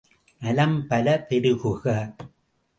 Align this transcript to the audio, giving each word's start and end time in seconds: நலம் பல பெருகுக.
நலம் 0.41 0.87
பல 0.87 1.27
பெருகுக. 1.29 1.85